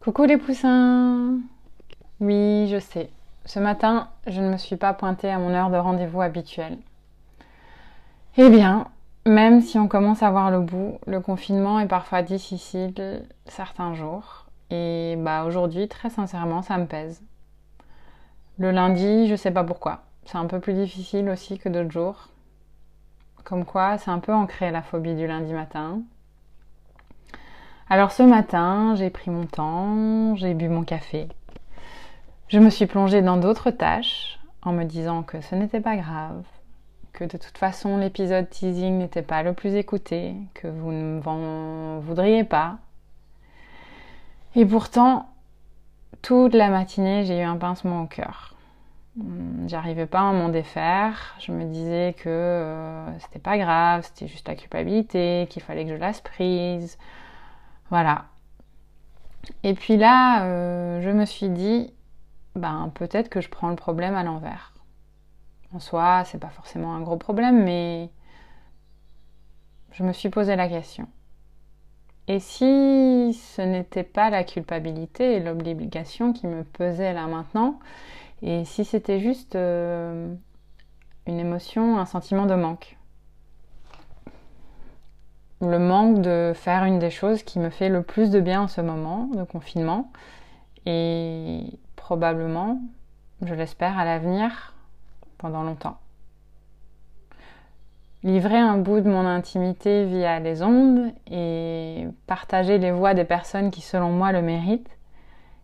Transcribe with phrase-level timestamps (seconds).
[0.00, 1.38] Coucou les poussins
[2.18, 3.08] Oui, je sais.
[3.44, 6.78] Ce matin, je ne me suis pas pointée à mon heure de rendez-vous habituelle.
[8.38, 8.88] Eh bien,
[9.26, 14.46] même si on commence à voir le bout, le confinement est parfois difficile certains jours.
[14.70, 17.22] Et bah aujourd'hui, très sincèrement, ça me pèse.
[18.58, 20.02] Le lundi, je sais pas pourquoi.
[20.24, 22.28] C'est un peu plus difficile aussi que d'autres jours.
[23.44, 26.00] Comme quoi, c'est un peu ancré la phobie du lundi matin.
[27.88, 31.28] Alors ce matin, j'ai pris mon temps, j'ai bu mon café.
[32.48, 36.42] Je me suis plongée dans d'autres tâches en me disant que ce n'était pas grave,
[37.12, 42.00] que de toute façon l'épisode teasing n'était pas le plus écouté, que vous ne m'en
[42.00, 42.78] voudriez pas.
[44.56, 45.28] Et pourtant,
[46.22, 48.54] toute la matinée, j'ai eu un pincement au cœur.
[49.16, 51.34] Hmm, j'arrivais pas à m'en défaire.
[51.38, 55.90] Je me disais que euh, c'était pas grave, c'était juste la culpabilité, qu'il fallait que
[55.90, 56.98] je lasse prise,
[57.90, 58.26] voilà.
[59.62, 61.92] Et puis là, euh, je me suis dit,
[62.56, 64.72] ben peut-être que je prends le problème à l'envers.
[65.74, 68.10] En soi, c'est pas forcément un gros problème, mais
[69.92, 71.08] je me suis posé la question.
[72.28, 77.78] Et si ce n'était pas la culpabilité et l'obligation qui me pesaient là maintenant,
[78.42, 80.34] et si c'était juste euh,
[81.26, 82.96] une émotion, un sentiment de manque?
[85.60, 88.68] Le manque de faire une des choses qui me fait le plus de bien en
[88.68, 90.10] ce moment de confinement
[90.84, 91.62] et
[91.94, 92.80] probablement,
[93.42, 94.74] je l'espère, à l'avenir
[95.38, 95.98] pendant longtemps.
[98.26, 103.70] Livrer un bout de mon intimité via les ondes et partager les voix des personnes
[103.70, 104.98] qui selon moi le méritent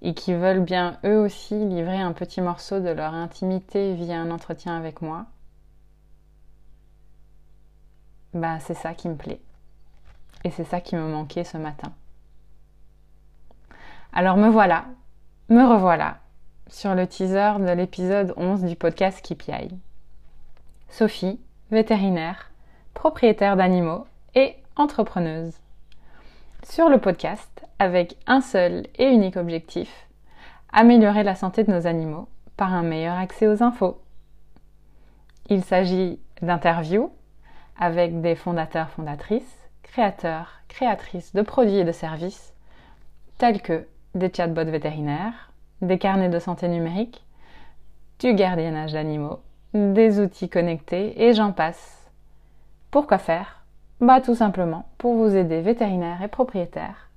[0.00, 4.30] et qui veulent bien eux aussi livrer un petit morceau de leur intimité via un
[4.30, 5.26] entretien avec moi,
[8.32, 9.42] bah c'est ça qui me plaît.
[10.44, 11.92] Et c'est ça qui me manquait ce matin.
[14.14, 14.86] Alors me voilà,
[15.50, 16.20] me revoilà
[16.68, 19.78] sur le teaser de l'épisode 11 du podcast KPI.
[20.88, 21.38] Sophie,
[21.70, 22.50] vétérinaire,
[22.94, 25.54] propriétaire d'animaux et entrepreneuse.
[26.62, 30.06] Sur le podcast, avec un seul et unique objectif,
[30.72, 34.00] améliorer la santé de nos animaux par un meilleur accès aux infos.
[35.48, 37.12] Il s'agit d'interviews
[37.78, 42.54] avec des fondateurs fondatrices, créateurs, créatrices de produits et de services
[43.38, 45.52] tels que des chatbots vétérinaires,
[45.82, 47.24] des carnets de santé numérique,
[48.18, 49.40] du gardiennage d'animaux,
[49.76, 52.10] des outils connectés et j'en passe.
[52.90, 53.64] Pourquoi faire?
[54.00, 57.10] Bah tout simplement pour vous aider vétérinaires et propriétaires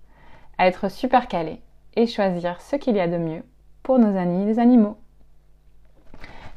[0.58, 1.62] à être super calés
[1.96, 3.44] et choisir ce qu'il y a de mieux
[3.84, 4.97] pour nos amis les animaux.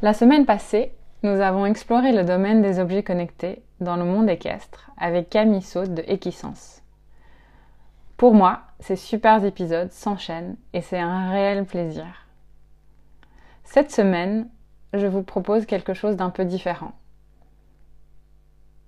[0.02, 0.92] La semaine passée,
[1.22, 5.94] nous avons exploré le domaine des objets connectés dans le monde équestre avec Camille Saute
[5.94, 6.82] de Equisens.
[8.16, 12.26] Pour moi, ces super épisodes s'enchaînent et c'est un réel plaisir.
[13.64, 14.48] Cette semaine,
[14.92, 16.92] je vous propose quelque chose d'un peu différent.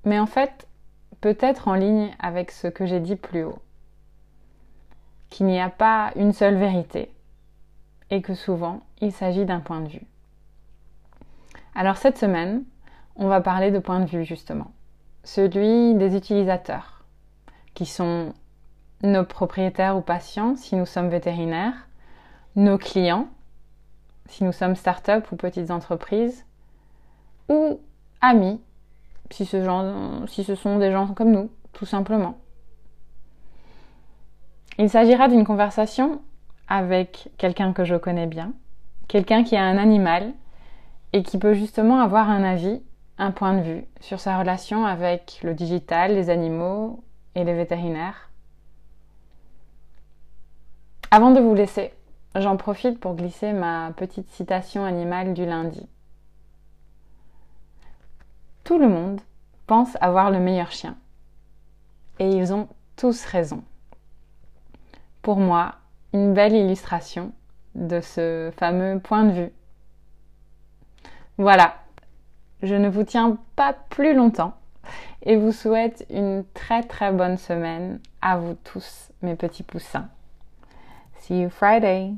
[0.05, 0.69] Mais en fait,
[1.21, 3.59] peut-être en ligne avec ce que j'ai dit plus haut.
[5.31, 7.11] Qu'il n'y a pas une seule vérité
[8.11, 10.07] et que souvent il s'agit d'un point de vue.
[11.75, 12.65] Alors cette semaine,
[13.17, 14.71] on va parler de point de vue justement
[15.25, 17.03] celui des utilisateurs,
[17.73, 18.35] qui sont
[19.03, 21.89] nos propriétaires ou patients si nous sommes vétérinaires,
[22.57, 23.29] nos clients
[24.29, 26.45] si nous sommes start-up ou petites entreprises,
[27.49, 27.81] ou
[28.21, 28.61] amis
[29.31, 29.59] si ce,
[30.29, 32.39] si ce sont des gens comme nous, tout simplement.
[34.79, 36.21] Il s'agira d'une conversation
[36.69, 38.53] avec quelqu'un que je connais bien,
[39.09, 40.33] quelqu'un qui a un animal
[41.13, 42.83] et qui peut justement avoir un avis
[43.19, 47.03] un point de vue sur sa relation avec le digital, les animaux
[47.35, 48.31] et les vétérinaires.
[51.11, 51.93] Avant de vous laisser,
[52.35, 55.89] j'en profite pour glisser ma petite citation animale du lundi.
[58.65, 59.21] Tout le monde
[59.67, 60.97] pense avoir le meilleur chien.
[62.19, 63.63] Et ils ont tous raison.
[65.23, 65.77] Pour moi,
[66.13, 67.33] une belle illustration
[67.75, 69.53] de ce fameux point de vue.
[71.39, 71.75] Voilà,
[72.63, 74.55] je ne vous tiens pas plus longtemps
[75.23, 80.09] et vous souhaite une très très bonne semaine à vous tous, mes petits poussins.
[81.19, 82.15] See you Friday!